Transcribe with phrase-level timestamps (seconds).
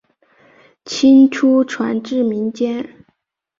[0.83, 3.05] 清初传至民间。